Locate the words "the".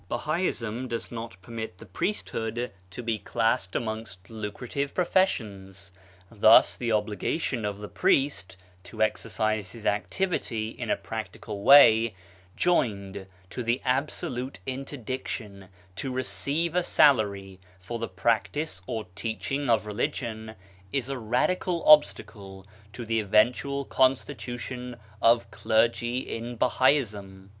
1.77-1.85, 6.75-6.91, 7.77-7.87, 13.61-13.79, 17.99-18.07, 23.05-23.19